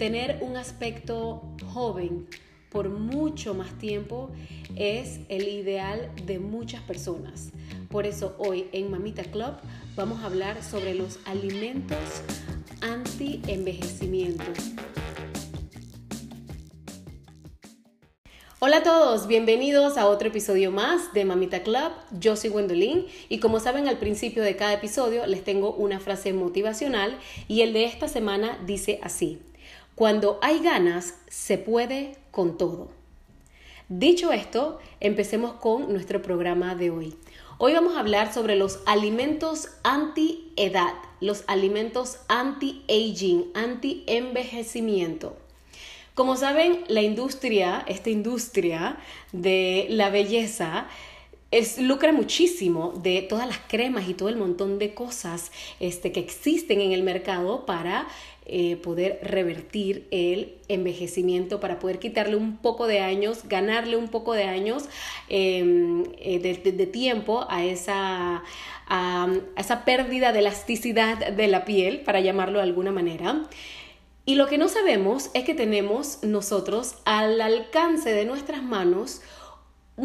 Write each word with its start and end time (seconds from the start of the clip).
tener 0.00 0.38
un 0.40 0.56
aspecto 0.56 1.42
joven 1.74 2.26
por 2.70 2.88
mucho 2.88 3.52
más 3.52 3.76
tiempo 3.76 4.30
es 4.74 5.20
el 5.28 5.46
ideal 5.46 6.10
de 6.24 6.38
muchas 6.38 6.80
personas. 6.80 7.50
Por 7.90 8.06
eso 8.06 8.34
hoy 8.38 8.66
en 8.72 8.90
Mamita 8.90 9.24
Club 9.24 9.56
vamos 9.96 10.22
a 10.22 10.26
hablar 10.26 10.64
sobre 10.64 10.94
los 10.94 11.18
alimentos 11.26 11.98
anti-envejecimiento. 12.80 14.44
Hola 18.58 18.78
a 18.78 18.82
todos, 18.82 19.26
bienvenidos 19.26 19.98
a 19.98 20.06
otro 20.06 20.28
episodio 20.28 20.70
más 20.70 21.12
de 21.12 21.26
Mamita 21.26 21.62
Club. 21.62 21.92
Yo 22.18 22.36
soy 22.36 22.48
Gwendolyn 22.48 23.04
y 23.28 23.38
como 23.38 23.60
saben 23.60 23.86
al 23.86 23.98
principio 23.98 24.42
de 24.42 24.56
cada 24.56 24.72
episodio 24.72 25.26
les 25.26 25.44
tengo 25.44 25.74
una 25.74 26.00
frase 26.00 26.32
motivacional 26.32 27.18
y 27.48 27.60
el 27.60 27.74
de 27.74 27.84
esta 27.84 28.08
semana 28.08 28.58
dice 28.64 28.98
así. 29.02 29.40
Cuando 30.00 30.38
hay 30.40 30.60
ganas, 30.60 31.18
se 31.28 31.58
puede 31.58 32.16
con 32.30 32.56
todo. 32.56 32.88
Dicho 33.90 34.32
esto, 34.32 34.78
empecemos 34.98 35.52
con 35.56 35.92
nuestro 35.92 36.22
programa 36.22 36.74
de 36.74 36.88
hoy. 36.88 37.14
Hoy 37.58 37.74
vamos 37.74 37.94
a 37.94 38.00
hablar 38.00 38.32
sobre 38.32 38.56
los 38.56 38.80
alimentos 38.86 39.68
anti-edad, 39.82 40.94
los 41.20 41.44
alimentos 41.48 42.20
anti-aging, 42.28 43.50
anti-envejecimiento. 43.52 45.36
Como 46.14 46.34
saben, 46.38 46.82
la 46.88 47.02
industria, 47.02 47.84
esta 47.86 48.08
industria 48.08 48.96
de 49.32 49.86
la 49.90 50.08
belleza, 50.08 50.88
es, 51.50 51.78
lucra 51.78 52.12
muchísimo 52.12 52.92
de 53.02 53.22
todas 53.22 53.46
las 53.46 53.58
cremas 53.58 54.08
y 54.08 54.14
todo 54.14 54.28
el 54.28 54.36
montón 54.36 54.78
de 54.78 54.94
cosas 54.94 55.50
este, 55.80 56.12
que 56.12 56.20
existen 56.20 56.80
en 56.80 56.92
el 56.92 57.02
mercado 57.02 57.66
para 57.66 58.06
eh, 58.46 58.76
poder 58.76 59.20
revertir 59.22 60.08
el 60.10 60.54
envejecimiento, 60.68 61.60
para 61.60 61.78
poder 61.78 61.98
quitarle 61.98 62.36
un 62.36 62.56
poco 62.56 62.86
de 62.86 63.00
años, 63.00 63.48
ganarle 63.48 63.96
un 63.96 64.08
poco 64.08 64.32
de 64.32 64.44
años 64.44 64.84
em, 65.28 66.04
eh, 66.18 66.38
de, 66.38 66.86
tiempo 66.86 67.46
a 67.48 67.64
esa, 67.64 68.42
a 68.88 69.28
esa 69.56 69.84
pérdida 69.84 70.32
de 70.32 70.40
elasticidad 70.40 71.32
de 71.32 71.46
la 71.48 71.64
piel, 71.64 72.00
para 72.00 72.20
llamarlo 72.20 72.58
de 72.58 72.64
alguna 72.64 72.92
manera. 72.92 73.44
Y 74.24 74.34
lo 74.34 74.46
que 74.46 74.58
no 74.58 74.68
sabemos 74.68 75.30
es 75.34 75.44
que 75.44 75.54
tenemos 75.54 76.22
nosotros 76.22 76.96
al 77.04 77.40
alcance 77.40 78.12
de 78.12 78.24
nuestras 78.24 78.62
manos 78.62 79.22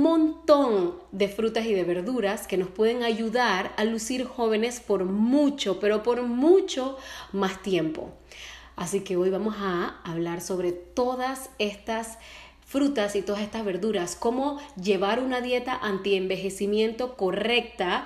montón 0.01 0.95
de 1.11 1.27
frutas 1.27 1.65
y 1.65 1.73
de 1.73 1.83
verduras 1.83 2.47
que 2.47 2.57
nos 2.57 2.69
pueden 2.69 3.03
ayudar 3.03 3.73
a 3.77 3.83
lucir 3.83 4.25
jóvenes 4.25 4.79
por 4.79 5.05
mucho, 5.05 5.79
pero 5.79 6.03
por 6.03 6.23
mucho 6.23 6.97
más 7.31 7.61
tiempo. 7.61 8.11
Así 8.75 9.01
que 9.01 9.15
hoy 9.15 9.29
vamos 9.29 9.55
a 9.57 10.01
hablar 10.03 10.41
sobre 10.41 10.71
todas 10.71 11.49
estas 11.59 12.17
frutas 12.65 13.15
y 13.15 13.21
todas 13.21 13.41
estas 13.41 13.63
verduras, 13.63 14.15
cómo 14.15 14.59
llevar 14.81 15.19
una 15.19 15.39
dieta 15.39 15.79
anti-envejecimiento 15.81 17.15
correcta, 17.15 18.05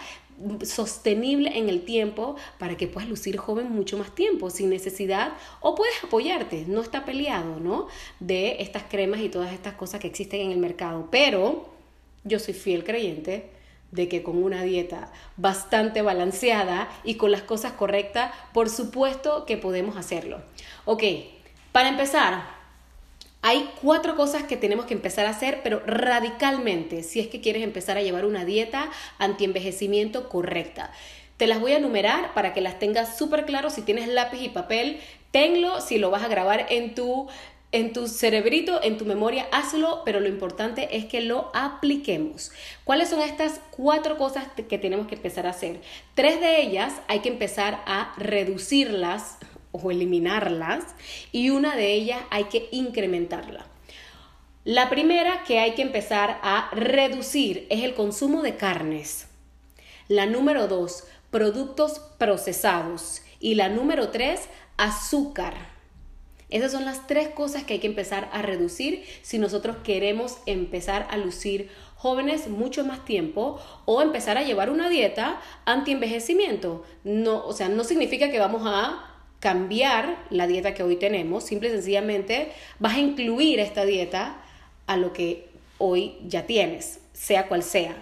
sostenible 0.64 1.58
en 1.58 1.70
el 1.70 1.84
tiempo 1.84 2.36
para 2.60 2.78
que 2.78 2.88
puedas 2.88 3.10
lucir 3.10 3.38
joven 3.38 3.72
mucho 3.72 3.98
más 3.98 4.16
tiempo 4.16 4.50
sin 4.50 4.70
necesidad 4.70 5.34
o 5.60 5.76
puedes 5.76 6.02
apoyarte, 6.04 6.66
no 6.68 6.82
está 6.82 7.04
peleado, 7.04 7.60
¿no? 7.60 7.88
De 8.20 8.62
estas 8.62 8.84
cremas 8.84 9.22
y 9.22 9.30
todas 9.30 9.52
estas 9.54 9.74
cosas 9.74 10.00
que 10.00 10.08
existen 10.08 10.42
en 10.42 10.52
el 10.52 10.60
mercado, 10.60 11.08
pero 11.12 11.79
yo 12.24 12.40
soy 12.40 12.54
fiel 12.54 12.84
creyente 12.84 13.50
de 13.92 14.08
que 14.08 14.22
con 14.24 14.42
una 14.42 14.62
dieta 14.64 15.12
bastante 15.38 16.02
balanceada 16.02 16.90
y 17.04 17.16
con 17.16 17.32
las 17.32 17.42
cosas 17.42 17.74
correctas, 17.74 18.32
por 18.54 18.70
supuesto 18.70 19.46
que 19.46 19.58
podemos 19.58 19.98
hacerlo. 19.98 20.42
Ok, 20.86 21.04
para 21.72 21.90
empezar, 21.90 22.44
hay 23.42 23.70
cuatro 23.82 24.16
cosas 24.16 24.44
que 24.44 24.58
tenemos 24.58 24.86
que 24.86 24.94
empezar 24.94 25.26
a 25.26 25.32
hacer, 25.32 25.62
pero 25.64 25.82
radicalmente, 25.86 27.04
si 27.04 27.20
es 27.20 27.28
que 27.28 27.42
quieres 27.42 27.64
empezar 27.64 27.98
a 27.98 28.02
llevar 28.02 28.26
una 28.26 28.46
dieta 28.46 28.92
anti-envejecimiento 29.18 30.30
correcta. 30.30 30.92
Te 31.38 31.48
las 31.48 31.62
voy 31.62 31.72
a 31.72 31.78
enumerar 31.78 32.34
para 32.34 32.54
que 32.54 32.60
las 32.60 32.80
tengas 32.80 33.18
súper 33.18 33.46
claro. 33.46 33.70
Si 33.70 33.82
tienes 33.82 34.10
lápiz 34.10 34.42
y 34.42 34.50
papel, 34.50 35.00
tenlo. 35.32 35.80
Si 35.80 35.98
lo 35.98 36.12
vas 36.12 36.24
a 36.24 36.28
grabar 36.28 36.66
en 36.70 36.96
tu 36.96 37.30
en 37.72 37.94
tu 37.94 38.08
cerebrito, 38.08 38.82
en 38.82 38.98
tu 38.98 39.06
memoria, 39.06 39.48
hazlo, 39.52 40.02
pero 40.04 40.20
lo 40.20 40.28
importante 40.28 40.98
es 40.98 41.06
que 41.06 41.22
lo 41.22 41.52
apliquemos. 41.54 42.52
¿Cuáles 42.84 43.10
son 43.10 43.22
estas 43.22 43.62
cuatro 43.72 44.18
cosas 44.18 44.48
que 44.56 44.78
tenemos 44.78 45.08
que 45.08 45.16
empezar 45.16 45.46
a 45.46 45.52
hacer? 45.52 45.82
Tres 46.16 46.40
de 46.40 46.62
ellas 46.62 46.94
hay 47.08 47.20
que 47.20 47.30
empezar 47.30 47.84
a 47.86 48.14
reducirlas 48.18 49.38
o 49.72 49.92
eliminarlas 49.92 50.84
y 51.32 51.52
una 51.52 51.76
de 51.76 51.94
ellas 51.94 52.22
hay 52.32 52.46
que 52.46 52.70
incrementarla. 52.72 53.68
La 54.66 54.90
primera 54.90 55.44
que 55.46 55.60
hay 55.60 55.72
que 55.72 55.82
empezar 55.82 56.40
a 56.44 56.70
reducir 56.74 57.66
es 57.70 57.84
el 57.84 57.94
consumo 57.94 58.42
de 58.42 58.56
carnes. 58.56 59.28
La 60.08 60.26
número 60.26 60.68
dos, 60.68 61.06
productos 61.30 62.00
procesados. 62.18 63.22
Y 63.40 63.56
la 63.56 63.70
número 63.70 64.10
tres, 64.10 64.50
azúcar. 64.76 65.69
Esas 66.50 66.72
son 66.72 66.86
las 66.86 67.06
tres 67.06 67.30
cosas 67.30 67.64
que 67.64 67.74
hay 67.74 67.80
que 67.80 67.88
empezar 67.88 68.30
a 68.34 68.42
reducir 68.42 69.04
si 69.22 69.38
nosotros 69.38 69.78
queremos 69.84 70.38
empezar 70.48 71.08
a 71.12 71.18
lucir 71.18 71.70
jóvenes 71.96 72.48
mucho 72.48 72.84
más 72.84 73.06
tiempo 73.06 73.60
o 73.86 74.02
empezar 74.02 74.38
a 74.38 74.44
llevar 74.44 74.72
una 74.72 74.90
dieta 74.90 75.40
anti-envejecimiento. 75.66 76.84
No, 77.04 77.46
o 77.46 77.54
sea, 77.54 77.70
no 77.70 77.84
significa 77.84 78.32
que 78.32 78.40
vamos 78.40 78.64
a 78.66 79.06
cambiar 79.40 80.26
la 80.32 80.48
dieta 80.48 80.74
que 80.74 80.84
hoy 80.84 80.96
tenemos, 80.96 81.44
simple 81.44 81.70
y 81.70 81.72
sencillamente 81.72 82.52
vas 82.80 82.96
a 82.96 83.00
incluir 83.00 83.60
esta 83.60 83.86
dieta 83.86 84.42
a 84.88 84.98
lo 84.98 85.14
que 85.14 85.50
hoy 85.78 86.16
ya 86.26 86.46
tienes, 86.48 87.00
sea 87.14 87.48
cual 87.48 87.64
sea. 87.64 87.96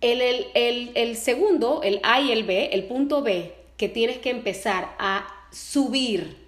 El, 0.00 0.20
el, 0.20 0.92
el 0.94 1.16
segundo, 1.16 1.82
el 1.82 1.98
A 2.02 2.20
y 2.20 2.30
el 2.30 2.44
B, 2.44 2.70
el 2.72 2.84
punto 2.84 3.22
B, 3.22 3.54
que 3.76 3.88
tienes 3.88 4.18
que 4.18 4.30
empezar 4.30 4.94
a 4.98 5.26
subir 5.50 6.43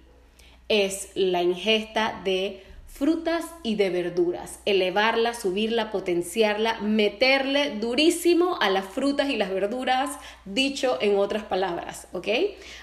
es 0.69 1.09
la 1.15 1.41
ingesta 1.43 2.21
de 2.23 2.63
frutas 2.87 3.45
y 3.61 3.75
de 3.75 3.91
verduras, 3.91 4.59
elevarla, 4.65 5.35
subirla, 5.35 5.91
potenciarla, 5.91 6.79
meterle 6.81 7.75
durísimo 7.79 8.57
a 8.59 8.69
las 8.71 8.85
frutas 8.85 9.29
y 9.29 9.35
las 9.35 9.51
verduras, 9.51 10.17
dicho 10.45 10.97
en 10.99 11.17
otras 11.17 11.43
palabras, 11.43 12.07
¿ok? 12.13 12.27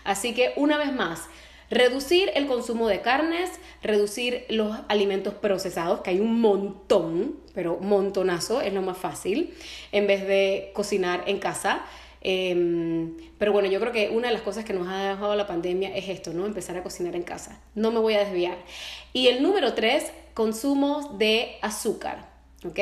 Así 0.05 0.33
que 0.33 0.53
una 0.57 0.79
vez 0.79 0.93
más, 0.93 1.23
reducir 1.69 2.31
el 2.35 2.47
consumo 2.47 2.87
de 2.87 3.01
carnes, 3.01 3.51
reducir 3.83 4.45
los 4.49 4.77
alimentos 4.89 5.35
procesados, 5.35 6.03
que 6.03 6.11
hay 6.11 6.21
un 6.21 6.41
montón, 6.41 7.41
pero 7.53 7.79
montonazo, 7.81 8.61
es 8.61 8.73
lo 8.73 8.83
más 8.83 8.99
fácil, 8.99 9.53
en 9.91 10.07
vez 10.07 10.27
de 10.29 10.71
cocinar 10.75 11.25
en 11.27 11.39
casa. 11.39 11.85
Em, 12.27 13.15
pero 13.39 13.53
bueno, 13.53 13.69
yo 13.69 13.79
creo 13.79 13.93
que 13.93 14.09
una 14.09 14.29
de 14.29 14.35
las 14.35 14.43
cosas 14.43 14.65
que 14.65 14.73
nos 14.73 14.89
ha 14.89 15.11
dejado 15.11 15.37
la 15.37 15.47
pandemia 15.47 15.95
es 15.95 16.09
esto, 16.09 16.33
¿no? 16.33 16.47
Empezar 16.47 16.77
a 16.77 16.83
cocinar 16.83 17.15
en 17.15 17.23
casa. 17.23 17.61
No 17.75 17.93
me 17.93 18.01
voy 18.01 18.15
a 18.15 18.21
desviar. 18.21 18.57
Y 19.13 19.29
el 19.29 19.43
número 19.43 19.75
tres, 19.75 20.11
consumo 20.33 21.17
de 21.19 21.57
azúcar, 21.61 22.27
¿ok? 22.67 22.81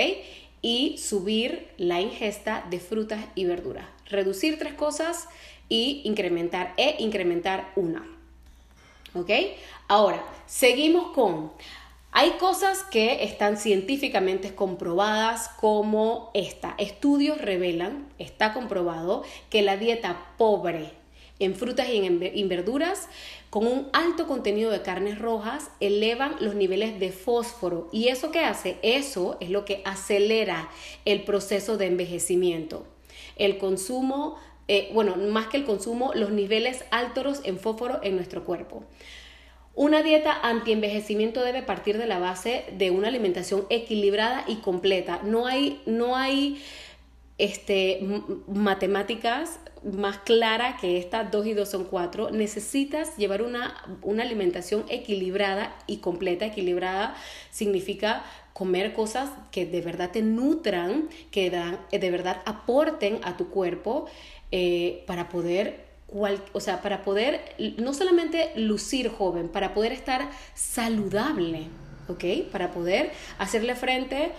Y 0.62 0.97
subir 0.98 1.69
la 1.76 2.00
ingesta 2.00 2.64
de 2.70 2.78
frutas 2.78 3.25
y 3.34 3.44
verduras. 3.44 3.86
Reducir 4.08 4.58
tres 4.60 4.75
cosas 4.75 5.26
y 5.69 6.03
incrementar 6.04 6.72
e 6.76 6.97
incrementar 7.00 7.72
una. 7.74 8.06
¿Ok? 9.14 9.30
Ahora, 9.88 10.24
seguimos 10.47 11.12
con 11.12 11.53
hay 12.12 12.33
cosas 12.33 12.84
que 12.84 13.25
están 13.25 13.56
científicamente 13.56 14.55
comprobadas 14.55 15.49
como 15.61 16.31
esta. 16.34 16.75
Estudios 16.78 17.41
revelan, 17.41 18.06
está 18.19 18.53
comprobado, 18.53 19.25
que 19.49 19.62
la 19.62 19.78
dieta 19.78 20.27
pobre 20.37 20.93
en 21.39 21.56
frutas 21.56 21.89
y 21.89 22.05
en 22.05 22.49
verduras 22.49 23.09
con 23.53 23.67
un 23.67 23.89
alto 23.93 24.27
contenido 24.27 24.71
de 24.71 24.81
carnes 24.81 25.19
rojas 25.19 25.71
elevan 25.81 26.36
los 26.41 26.54
niveles 26.54 26.98
de 27.01 27.13
fósforo. 27.13 27.89
¿Y 27.92 28.09
eso 28.09 28.31
qué 28.31 28.41
hace? 28.41 28.78
Eso 28.83 29.36
es 29.41 29.51
lo 29.51 29.65
que 29.65 29.83
acelera 29.84 30.71
el 31.04 31.25
proceso 31.25 31.77
de 31.77 31.86
envejecimiento. 31.86 32.86
El 33.36 33.59
consumo, 33.59 34.39
eh, 34.69 34.91
bueno, 34.95 35.16
más 35.16 35.48
que 35.48 35.59
el 35.59 35.65
consumo, 35.65 36.13
los 36.15 36.31
niveles 36.31 36.84
altos 36.91 37.41
en 37.45 37.59
fósforo 37.59 38.01
en 38.03 38.16
nuestro 38.16 38.45
cuerpo. 38.45 38.84
Una 39.74 40.03
dieta 40.03 40.39
anti-envejecimiento 40.42 41.42
debe 41.42 41.63
partir 41.63 41.97
de 41.97 42.07
la 42.07 42.19
base 42.19 42.65
de 42.77 42.91
una 42.91 43.09
alimentación 43.09 43.66
equilibrada 43.71 44.45
y 44.47 44.57
completa. 44.57 45.21
No 45.24 45.47
hay, 45.47 45.80
no 45.86 46.15
hay 46.15 46.63
este, 47.39 48.01
matemáticas 48.47 49.59
más 49.83 50.19
clara 50.19 50.77
que 50.80 50.98
esta, 50.98 51.24
2 51.24 51.47
y 51.47 51.54
2 51.54 51.69
son 51.69 51.84
4. 51.84 52.30
Necesitas 52.30 53.16
llevar 53.16 53.42
una, 53.42 53.74
una 54.03 54.22
alimentación 54.24 54.84
equilibrada 54.89 55.74
y 55.86 55.98
completa. 55.98 56.47
Equilibrada 56.47 57.16
significa 57.51 58.24
comer 58.53 58.92
cosas 58.92 59.30
que 59.51 59.65
de 59.65 59.80
verdad 59.80 60.10
te 60.10 60.21
nutran, 60.21 61.09
que 61.30 61.51
de 61.51 62.10
verdad 62.10 62.42
aporten 62.45 63.21
a 63.22 63.39
tu 63.39 63.48
cuerpo 63.48 64.07
eh, 64.51 65.03
para 65.07 65.30
poder 65.30 65.91
o 66.53 66.60
sea, 66.60 66.82
para 66.82 67.04
poder 67.04 67.41
no 67.78 67.94
solamente 67.94 68.53
lucir 68.56 69.10
joven, 69.10 69.48
para 69.48 69.74
poder 69.74 69.92
estar 69.92 70.28
saludable, 70.54 71.68
¿ok? 72.09 72.50
Para 72.50 72.70
poder 72.70 73.12
hacerle 73.38 73.74
frente 73.74 74.32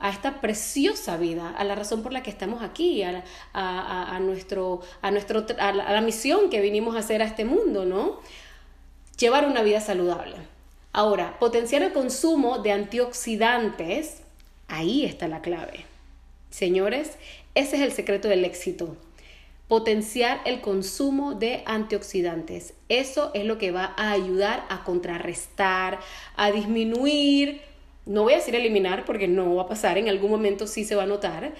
a 0.00 0.10
esta 0.10 0.40
preciosa 0.40 1.16
vida, 1.16 1.50
a 1.56 1.64
la 1.64 1.74
razón 1.74 2.02
por 2.02 2.12
la 2.12 2.22
que 2.22 2.30
estamos 2.30 2.62
aquí, 2.62 3.02
a, 3.02 3.24
a, 3.52 4.20
nuestro, 4.20 4.80
a, 5.02 5.10
nuestro, 5.10 5.44
a 5.58 5.72
la, 5.72 6.00
misión 6.00 6.50
que 6.50 6.60
vinimos 6.60 6.94
a 6.94 7.00
hacer 7.00 7.20
a 7.20 7.24
este 7.24 7.44
mundo, 7.44 7.84
¿no? 7.84 8.20
Llevar 9.18 9.46
una 9.46 9.62
vida 9.62 9.80
saludable. 9.80 10.36
Ahora, 10.92 11.38
potenciar 11.38 11.82
el 11.82 11.92
consumo 11.92 12.58
de 12.60 12.72
antioxidantes, 12.72 14.22
ahí 14.68 15.04
está 15.04 15.26
la 15.26 15.42
clave. 15.42 15.84
Señores, 16.50 17.18
ese 17.54 17.76
es 17.76 17.82
el 17.82 17.92
secreto 17.92 18.28
del 18.28 18.44
éxito. 18.44 18.96
Potenciar 19.68 20.40
el 20.46 20.60
consumo 20.60 21.34
de 21.34 21.62
antioxidantes. 21.66 22.74
Eso 22.88 23.30
es 23.34 23.44
lo 23.44 23.58
que 23.58 23.70
va 23.70 23.94
a 23.96 24.10
ayudar 24.10 24.64
a 24.70 24.82
contrarrestar, 24.82 26.00
a 26.36 26.50
disminuir 26.50 27.60
no 28.08 28.22
voy 28.22 28.32
a 28.32 28.36
decir 28.36 28.54
eliminar 28.54 29.04
porque 29.04 29.28
no 29.28 29.54
va 29.54 29.64
a 29.64 29.68
pasar, 29.68 29.98
en 29.98 30.08
algún 30.08 30.30
momento 30.30 30.66
sí 30.66 30.84
se 30.84 30.96
va 30.96 31.02
a 31.02 31.06
notar, 31.06 31.52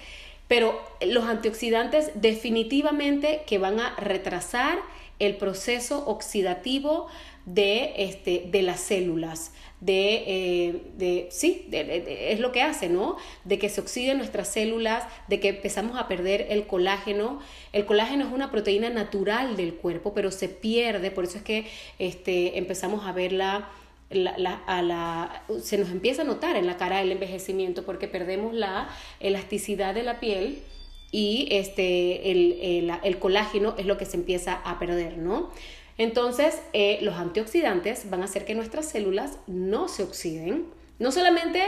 pero 0.49 0.81
los 0.99 1.25
antioxidantes 1.25 2.11
definitivamente 2.15 3.43
que 3.45 3.59
van 3.59 3.79
a 3.79 3.95
retrasar 3.95 4.79
el 5.19 5.37
proceso 5.37 6.05
oxidativo 6.07 7.07
de, 7.45 7.93
este, 7.97 8.47
de 8.51 8.61
las 8.63 8.79
células, 8.79 9.51
de, 9.79 10.23
eh, 10.27 10.81
de 10.97 11.27
sí, 11.29 11.67
es 11.71 12.39
lo 12.39 12.51
que 12.51 12.63
hace, 12.63 12.89
¿no? 12.89 13.17
De 13.43 13.59
que 13.59 13.69
se 13.69 13.79
oxiden 13.79 14.17
nuestras 14.17 14.47
células, 14.47 15.03
de 15.27 15.39
que 15.39 15.49
empezamos 15.49 15.99
a 15.99 16.07
perder 16.07 16.47
el 16.49 16.65
colágeno. 16.65 17.39
El 17.71 17.85
colágeno 17.85 18.25
es 18.25 18.33
una 18.33 18.49
proteína 18.49 18.89
natural 18.89 19.55
del 19.55 19.75
cuerpo, 19.75 20.13
pero 20.13 20.31
se 20.31 20.49
pierde, 20.49 21.11
por 21.11 21.25
eso 21.25 21.37
es 21.37 21.43
que 21.43 21.67
este, 21.99 22.57
empezamos 22.57 23.05
a 23.05 23.11
verla 23.11 23.69
la, 24.09 24.61
a 24.65 24.81
la, 24.81 25.43
se 25.61 25.77
nos 25.77 25.89
empieza 25.89 26.23
a 26.23 26.25
notar 26.25 26.55
en 26.55 26.65
la 26.65 26.77
cara 26.77 27.01
el 27.01 27.11
envejecimiento 27.11 27.83
porque 27.83 28.07
perdemos 28.07 28.53
la 28.53 28.89
elasticidad 29.19 29.93
de 29.93 30.03
la 30.03 30.19
piel 30.19 30.63
y 31.11 31.47
este, 31.51 32.31
el, 32.31 32.91
el, 33.03 33.19
colágeno 33.19 33.75
es 33.77 33.85
lo 33.85 33.97
que 33.97 34.05
se 34.05 34.17
empieza 34.17 34.53
a 34.53 34.79
perder, 34.79 35.17
¿no? 35.17 35.51
Entonces, 35.97 36.61
eh, 36.73 36.99
los 37.01 37.15
antioxidantes 37.15 38.09
van 38.09 38.21
a 38.21 38.25
hacer 38.25 38.45
que 38.45 38.55
nuestras 38.55 38.87
células 38.87 39.37
no 39.47 39.87
se 39.87 40.03
oxiden. 40.03 40.67
No 40.97 41.11
solamente 41.11 41.63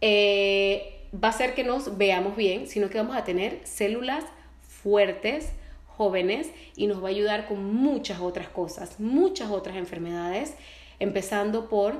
eh, 0.00 1.08
va 1.12 1.28
a 1.28 1.30
hacer 1.30 1.54
que 1.54 1.64
nos 1.64 1.98
veamos 1.98 2.36
bien, 2.36 2.68
sino 2.68 2.88
que 2.88 2.98
vamos 2.98 3.16
a 3.16 3.24
tener 3.24 3.60
células 3.64 4.24
fuertes, 4.62 5.50
jóvenes, 5.86 6.50
y 6.76 6.86
nos 6.86 7.02
va 7.02 7.08
a 7.08 7.10
ayudar 7.10 7.48
con 7.48 7.74
muchas 7.74 8.20
otras 8.20 8.48
cosas, 8.48 9.00
muchas 9.00 9.50
otras 9.50 9.76
enfermedades 9.76 10.54
empezando 11.00 11.68
por 11.68 11.96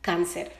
cáncer. 0.00 0.52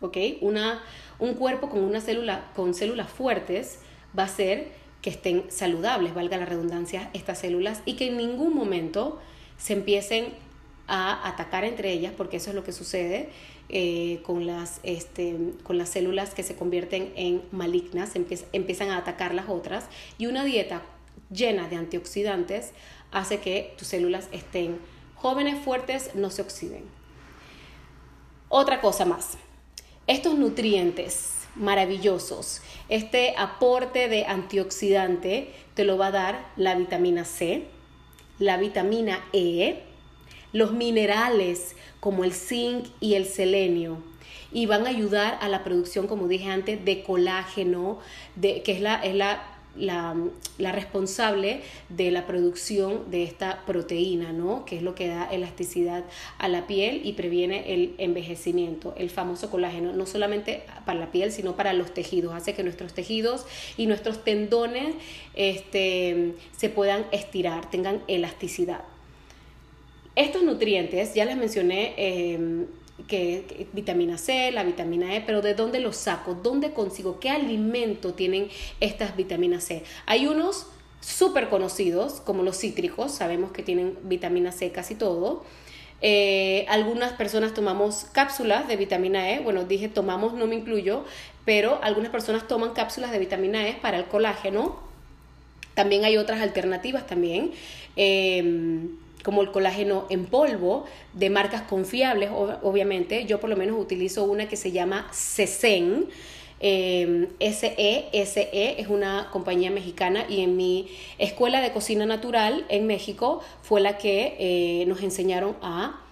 ¿Ok? 0.00 0.16
Una, 0.40 0.82
un 1.18 1.34
cuerpo 1.34 1.68
con 1.68 1.80
una 1.80 2.00
célula, 2.00 2.50
con 2.54 2.74
células 2.74 3.08
fuertes 3.08 3.80
va 4.18 4.24
a 4.24 4.28
ser 4.28 4.68
que 5.02 5.10
estén 5.10 5.44
saludables, 5.50 6.14
valga 6.14 6.36
la 6.36 6.46
redundancia, 6.46 7.10
estas 7.12 7.38
células 7.38 7.82
y 7.84 7.94
que 7.94 8.08
en 8.08 8.16
ningún 8.16 8.54
momento 8.54 9.20
se 9.56 9.72
empiecen 9.72 10.34
a 10.88 11.28
atacar 11.28 11.64
entre 11.64 11.92
ellas, 11.92 12.12
porque 12.16 12.36
eso 12.36 12.50
es 12.50 12.56
lo 12.56 12.64
que 12.64 12.72
sucede 12.72 13.30
eh, 13.68 14.20
con, 14.22 14.46
las, 14.46 14.80
este, 14.82 15.36
con 15.62 15.78
las 15.78 15.88
células 15.88 16.34
que 16.34 16.42
se 16.42 16.54
convierten 16.54 17.12
en 17.16 17.42
malignas, 17.50 18.14
empiezan 18.52 18.90
a 18.90 18.98
atacar 18.98 19.34
las 19.34 19.48
otras, 19.48 19.86
y 20.18 20.26
una 20.26 20.44
dieta 20.44 20.82
llena 21.30 21.68
de 21.68 21.76
antioxidantes 21.76 22.72
hace 23.10 23.40
que 23.40 23.74
tus 23.78 23.88
células 23.88 24.28
estén 24.32 24.78
jóvenes 25.26 25.58
fuertes 25.58 26.14
no 26.14 26.30
se 26.30 26.40
oxiden. 26.40 26.84
Otra 28.48 28.80
cosa 28.80 29.04
más, 29.04 29.36
estos 30.06 30.36
nutrientes 30.38 31.32
maravillosos, 31.56 32.62
este 32.88 33.34
aporte 33.36 34.08
de 34.08 34.24
antioxidante 34.26 35.52
te 35.74 35.82
lo 35.82 35.98
va 35.98 36.06
a 36.06 36.10
dar 36.12 36.46
la 36.54 36.76
vitamina 36.76 37.24
C, 37.24 37.66
la 38.38 38.56
vitamina 38.56 39.24
E, 39.32 39.82
los 40.52 40.70
minerales 40.70 41.74
como 41.98 42.22
el 42.22 42.32
zinc 42.32 42.86
y 43.00 43.14
el 43.14 43.26
selenio 43.26 43.98
y 44.52 44.66
van 44.66 44.86
a 44.86 44.90
ayudar 44.90 45.38
a 45.40 45.48
la 45.48 45.64
producción, 45.64 46.06
como 46.06 46.28
dije 46.28 46.48
antes, 46.48 46.84
de 46.84 47.02
colágeno, 47.02 47.98
que 48.40 48.62
es 48.64 48.80
la 48.80 49.55
la, 49.76 50.14
responsable 50.58 51.60
de 51.88 52.10
la 52.10 52.26
producción 52.26 53.10
de 53.10 53.22
esta 53.22 53.64
proteína, 53.66 54.32
¿no? 54.32 54.64
Que 54.64 54.76
es 54.76 54.82
lo 54.82 54.94
que 54.94 55.08
da 55.08 55.28
elasticidad 55.30 56.04
a 56.38 56.48
la 56.48 56.66
piel 56.66 57.02
y 57.04 57.12
previene 57.12 57.72
el 57.74 57.94
envejecimiento, 57.98 58.94
el 58.96 59.10
famoso 59.10 59.50
colágeno, 59.50 59.92
no 59.92 60.06
solamente 60.06 60.62
para 60.84 60.98
la 60.98 61.12
piel, 61.12 61.32
sino 61.32 61.56
para 61.56 61.72
los 61.72 61.92
tejidos. 61.94 62.34
Hace 62.34 62.54
que 62.54 62.62
nuestros 62.62 62.94
tejidos 62.94 63.46
y 63.76 63.86
nuestros 63.86 64.24
tendones 64.24 64.94
este, 65.34 66.34
se 66.56 66.68
puedan 66.68 67.06
estirar, 67.12 67.70
tengan 67.70 68.02
elasticidad. 68.08 68.82
Estos 70.14 70.42
nutrientes, 70.42 71.14
ya 71.14 71.26
les 71.26 71.36
mencioné, 71.36 71.94
eh, 71.98 72.66
que, 73.08 73.68
vitamina 73.72 74.18
C, 74.18 74.50
la 74.52 74.64
vitamina 74.64 75.14
E, 75.14 75.20
pero 75.20 75.42
¿de 75.42 75.54
dónde 75.54 75.80
los 75.80 75.96
saco? 75.96 76.34
¿Dónde 76.34 76.72
consigo? 76.72 77.20
¿Qué 77.20 77.30
alimento 77.30 78.14
tienen 78.14 78.48
estas 78.80 79.16
vitaminas 79.16 79.64
C? 79.64 79.84
Hay 80.06 80.26
unos 80.26 80.66
súper 81.00 81.48
conocidos, 81.48 82.20
como 82.20 82.42
los 82.42 82.58
cítricos, 82.58 83.12
sabemos 83.12 83.52
que 83.52 83.62
tienen 83.62 83.96
vitamina 84.04 84.50
C 84.50 84.72
casi 84.72 84.94
todo. 84.94 85.44
Eh, 86.02 86.66
algunas 86.68 87.12
personas 87.12 87.54
tomamos 87.54 88.06
cápsulas 88.12 88.68
de 88.68 88.76
vitamina 88.76 89.30
E, 89.30 89.40
bueno, 89.40 89.64
dije 89.64 89.88
tomamos, 89.88 90.34
no 90.34 90.46
me 90.46 90.56
incluyo, 90.56 91.04
pero 91.44 91.78
algunas 91.82 92.10
personas 92.10 92.48
toman 92.48 92.72
cápsulas 92.72 93.10
de 93.12 93.18
vitamina 93.18 93.68
E 93.68 93.74
para 93.74 93.98
el 93.98 94.06
colágeno. 94.06 94.78
También 95.74 96.04
hay 96.04 96.16
otras 96.16 96.40
alternativas 96.40 97.06
también. 97.06 97.52
Eh, 97.96 98.88
como 99.26 99.42
el 99.42 99.50
colágeno 99.50 100.06
en 100.08 100.26
polvo, 100.26 100.84
de 101.12 101.30
marcas 101.30 101.62
confiables, 101.62 102.30
obviamente. 102.62 103.24
Yo 103.24 103.40
por 103.40 103.50
lo 103.50 103.56
menos 103.56 103.76
utilizo 103.76 104.22
una 104.22 104.48
que 104.48 104.54
se 104.54 104.70
llama 104.70 105.08
Cesen. 105.12 106.06
Eh, 106.60 107.26
SE, 107.40 108.08
SE 108.24 108.80
es 108.80 108.86
una 108.86 109.28
compañía 109.32 109.72
mexicana 109.72 110.26
y 110.28 110.42
en 110.42 110.56
mi 110.56 110.88
escuela 111.18 111.60
de 111.60 111.72
cocina 111.72 112.06
natural 112.06 112.66
en 112.68 112.86
México 112.86 113.40
fue 113.62 113.80
la 113.80 113.98
que 113.98 114.36
eh, 114.38 114.84
nos 114.86 115.02
enseñaron 115.02 115.56
a, 115.60 116.04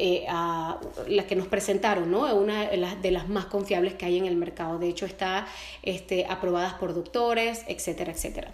eh, 0.00 0.24
a, 0.28 0.80
la 1.06 1.28
que 1.28 1.36
nos 1.36 1.46
presentaron, 1.46 2.10
¿no? 2.10 2.34
Una 2.34 2.68
de 2.68 2.76
las, 2.78 3.00
de 3.00 3.12
las, 3.12 3.28
más 3.28 3.44
confiables 3.44 3.94
que 3.94 4.06
hay 4.06 4.18
en 4.18 4.26
el 4.26 4.34
mercado. 4.34 4.80
De 4.80 4.88
hecho, 4.88 5.06
está 5.06 5.46
este, 5.84 6.26
aprobadas 6.28 6.74
por 6.74 6.94
doctores, 6.94 7.62
etcétera, 7.68 8.10
etcétera. 8.10 8.50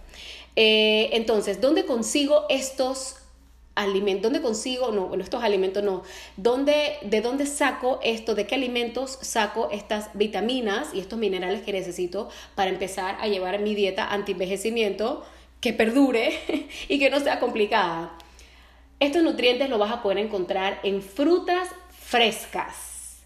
Eh, 0.54 1.08
entonces, 1.12 1.62
¿dónde 1.62 1.86
consigo 1.86 2.44
estos 2.50 3.22
¿dónde 3.76 4.40
consigo? 4.40 4.90
No, 4.90 5.08
bueno, 5.08 5.22
estos 5.22 5.42
alimentos 5.42 5.82
no. 5.82 6.02
¿Dónde, 6.36 6.96
¿De 7.02 7.20
dónde 7.20 7.46
saco 7.46 8.00
esto? 8.02 8.34
¿De 8.34 8.46
qué 8.46 8.54
alimentos 8.54 9.18
saco 9.20 9.68
estas 9.70 10.10
vitaminas 10.14 10.94
y 10.94 11.00
estos 11.00 11.18
minerales 11.18 11.62
que 11.62 11.72
necesito 11.72 12.30
para 12.54 12.70
empezar 12.70 13.16
a 13.20 13.28
llevar 13.28 13.60
mi 13.60 13.74
dieta 13.74 14.12
anti-envejecimiento 14.12 15.24
que 15.60 15.72
perdure 15.72 16.68
y 16.88 16.98
que 16.98 17.10
no 17.10 17.20
sea 17.20 17.38
complicada? 17.38 18.16
Estos 18.98 19.22
nutrientes 19.22 19.68
los 19.68 19.78
vas 19.78 19.92
a 19.92 20.02
poder 20.02 20.18
encontrar 20.18 20.80
en 20.82 21.02
frutas 21.02 21.68
frescas, 21.90 23.20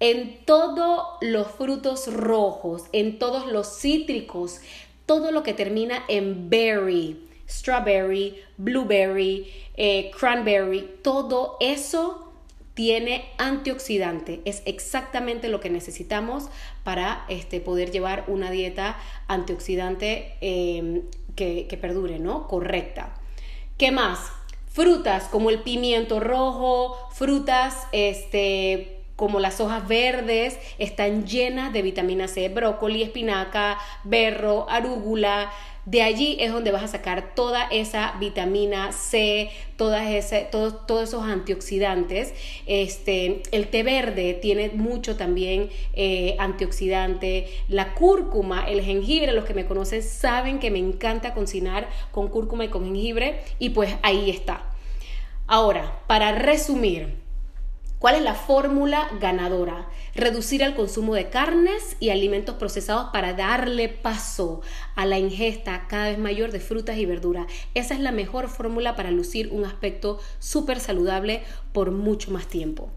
en 0.00 0.44
todos 0.44 1.18
los 1.20 1.46
frutos 1.46 2.12
rojos, 2.12 2.86
en 2.92 3.20
todos 3.20 3.46
los 3.46 3.78
cítricos, 3.78 4.60
todo 5.06 5.30
lo 5.30 5.44
que 5.44 5.54
termina 5.54 6.02
en 6.08 6.50
berry 6.50 7.28
strawberry, 7.48 8.42
blueberry, 8.56 9.52
eh, 9.76 10.10
cranberry, 10.18 10.88
todo 11.02 11.56
eso 11.60 12.32
tiene 12.74 13.24
antioxidante. 13.38 14.40
Es 14.44 14.62
exactamente 14.64 15.48
lo 15.48 15.60
que 15.60 15.70
necesitamos 15.70 16.48
para 16.84 17.24
este, 17.28 17.60
poder 17.60 17.90
llevar 17.90 18.24
una 18.28 18.50
dieta 18.50 18.96
antioxidante 19.28 20.34
em, 20.40 21.02
que, 21.36 21.66
que 21.68 21.76
perdure, 21.76 22.18
¿no? 22.18 22.48
Correcta. 22.48 23.14
¿Qué 23.76 23.90
más? 23.90 24.32
Frutas 24.68 25.24
como 25.24 25.50
el 25.50 25.60
pimiento 25.60 26.18
rojo, 26.18 26.96
frutas 27.12 27.88
este, 27.92 29.02
como 29.16 29.38
las 29.38 29.60
hojas 29.60 29.86
verdes, 29.86 30.58
están 30.78 31.26
llenas 31.26 31.72
de 31.72 31.82
vitamina 31.82 32.26
C, 32.26 32.48
brócoli, 32.48 33.02
espinaca, 33.02 33.78
berro, 34.04 34.66
arúgula, 34.70 35.52
de 35.84 36.02
allí 36.02 36.36
es 36.38 36.52
donde 36.52 36.70
vas 36.70 36.84
a 36.84 36.88
sacar 36.88 37.34
toda 37.34 37.64
esa 37.64 38.14
vitamina 38.20 38.92
C, 38.92 39.50
todas 39.76 40.08
ese, 40.08 40.46
todos, 40.50 41.08
esos 41.08 41.24
antioxidantes. 41.24 42.34
Este, 42.66 43.42
el 43.50 43.68
té 43.68 43.82
verde 43.82 44.34
tiene 44.34 44.70
mucho 44.70 45.16
también 45.16 45.70
eh, 45.94 46.36
antioxidante. 46.38 47.48
La 47.68 47.94
cúrcuma, 47.94 48.64
el 48.68 48.82
jengibre, 48.82 49.32
los 49.32 49.44
que 49.44 49.54
me 49.54 49.66
conocen 49.66 50.02
saben 50.02 50.60
que 50.60 50.70
me 50.70 50.78
encanta 50.78 51.34
cocinar 51.34 51.88
con 52.12 52.28
cúrcuma 52.28 52.64
y 52.64 52.68
con 52.68 52.84
jengibre 52.84 53.40
y 53.58 53.70
pues 53.70 53.96
ahí 54.02 54.30
está. 54.30 54.62
Ahora, 55.48 56.00
para 56.06 56.32
resumir, 56.32 57.21
¿Cuál 58.02 58.16
es 58.16 58.22
la 58.22 58.34
fórmula 58.34 59.08
ganadora? 59.20 59.88
Reducir 60.16 60.60
el 60.62 60.74
consumo 60.74 61.14
de 61.14 61.28
carnes 61.28 61.96
y 62.00 62.10
alimentos 62.10 62.56
procesados 62.56 63.10
para 63.12 63.32
darle 63.32 63.88
paso 63.88 64.60
a 64.96 65.06
la 65.06 65.20
ingesta 65.20 65.86
cada 65.88 66.08
vez 66.08 66.18
mayor 66.18 66.50
de 66.50 66.58
frutas 66.58 66.98
y 66.98 67.06
verduras. 67.06 67.46
Esa 67.74 67.94
es 67.94 68.00
la 68.00 68.10
mejor 68.10 68.48
fórmula 68.48 68.96
para 68.96 69.12
lucir 69.12 69.50
un 69.52 69.64
aspecto 69.64 70.18
súper 70.40 70.80
saludable 70.80 71.44
por 71.72 71.92
mucho 71.92 72.32
más 72.32 72.48
tiempo. 72.48 72.90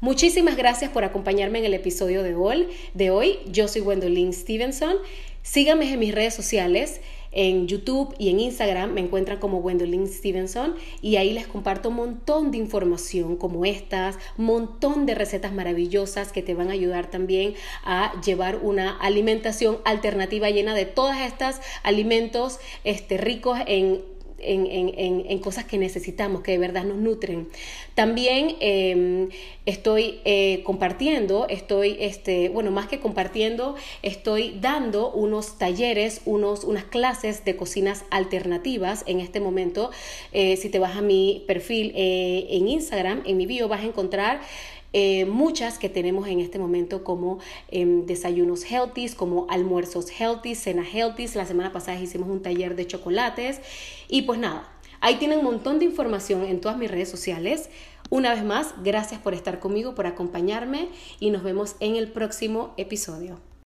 Muchísimas 0.00 0.56
gracias 0.56 0.90
por 0.90 1.04
acompañarme 1.04 1.58
en 1.58 1.66
el 1.66 1.74
episodio 1.74 2.22
de 2.22 2.34
hoy. 2.34 3.38
Yo 3.44 3.68
soy 3.68 3.82
Gwendolyn 3.82 4.32
Stevenson. 4.32 4.96
Síganme 5.42 5.92
en 5.92 5.98
mis 5.98 6.14
redes 6.14 6.32
sociales. 6.32 7.02
En 7.32 7.68
YouTube 7.68 8.14
y 8.18 8.28
en 8.30 8.40
Instagram 8.40 8.92
me 8.92 9.00
encuentran 9.00 9.38
como 9.38 9.60
Gwendolyn 9.60 10.08
Stevenson 10.08 10.74
y 11.00 11.16
ahí 11.16 11.32
les 11.32 11.46
comparto 11.46 11.90
un 11.90 11.96
montón 11.96 12.50
de 12.50 12.58
información 12.58 13.36
como 13.36 13.64
estas, 13.64 14.18
montón 14.36 15.06
de 15.06 15.14
recetas 15.14 15.52
maravillosas 15.52 16.32
que 16.32 16.42
te 16.42 16.54
van 16.54 16.68
a 16.68 16.72
ayudar 16.72 17.10
también 17.10 17.54
a 17.84 18.20
llevar 18.20 18.58
una 18.62 18.96
alimentación 18.98 19.78
alternativa 19.84 20.50
llena 20.50 20.74
de 20.74 20.86
todos 20.86 21.16
estos 21.16 21.56
alimentos 21.82 22.58
este, 22.84 23.16
ricos 23.16 23.58
en 23.66 24.02
en, 24.42 25.38
cosas 25.40 25.64
que 25.64 25.78
necesitamos, 25.78 26.42
que 26.42 26.52
de 26.52 26.58
verdad 26.58 26.84
nos 26.84 26.98
nutren. 26.98 27.48
También 27.94 28.56
em, 28.60 29.28
estoy 29.66 30.20
eh, 30.24 30.62
compartiendo, 30.64 31.46
estoy, 31.48 31.96
este, 32.00 32.48
bueno, 32.48 32.70
más 32.70 32.86
que 32.88 33.00
compartiendo, 33.00 33.74
estoy 34.02 34.58
dando 34.60 35.10
unos 35.10 35.58
talleres, 35.58 36.20
unos, 36.24 36.64
unas 36.64 36.84
clases 36.84 37.44
de 37.44 37.56
cocinas 37.56 38.04
alternativas 38.10 39.04
en 39.06 39.20
este 39.20 39.40
momento. 39.40 39.90
Eh, 40.32 40.56
si 40.56 40.68
te 40.68 40.78
vas 40.78 40.96
a 40.96 41.02
mi 41.02 41.44
perfil 41.46 41.92
eh, 41.94 42.46
en 42.50 42.68
Instagram, 42.68 43.22
en 43.26 43.36
mi 43.36 43.46
bio, 43.46 43.68
vas 43.68 43.80
a 43.80 43.84
encontrar 43.84 44.40
eh, 44.92 45.24
muchas 45.24 45.78
que 45.78 45.88
tenemos 45.88 46.26
en 46.28 46.40
este 46.40 46.58
momento 46.58 47.04
como 47.04 47.38
em, 47.68 48.06
desayunos 48.06 48.64
healthy, 48.64 49.08
como 49.10 49.46
almuerzos 49.48 50.10
healthy, 50.10 50.54
cena 50.54 50.84
healthy. 50.84 51.28
La 51.34 51.46
semana 51.46 51.72
pasada 51.72 52.00
hicimos 52.00 52.28
un 52.28 52.42
taller 52.42 52.76
de 52.76 52.86
chocolates 52.86 53.60
y 54.08 54.22
pues 54.22 54.38
nada, 54.38 54.68
ahí 55.00 55.16
tienen 55.16 55.38
un 55.38 55.44
montón 55.44 55.78
de 55.78 55.84
información 55.84 56.44
en 56.44 56.60
todas 56.60 56.78
mis 56.78 56.90
redes 56.90 57.08
sociales. 57.08 57.70
Una 58.10 58.34
vez 58.34 58.44
más, 58.44 58.74
gracias 58.82 59.20
por 59.20 59.34
estar 59.34 59.60
conmigo, 59.60 59.94
por 59.94 60.06
acompañarme 60.06 60.88
y 61.20 61.30
nos 61.30 61.44
vemos 61.44 61.76
en 61.78 61.94
el 61.94 62.10
próximo 62.10 62.74
episodio. 62.76 63.49